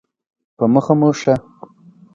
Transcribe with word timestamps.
په 0.57 0.63
مخه 0.73 0.93
مو 0.99 1.09
ښه. 1.19 1.35